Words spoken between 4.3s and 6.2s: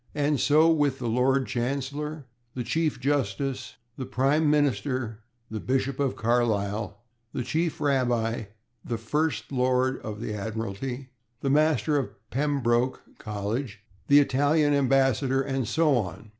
Minister, the Bishop of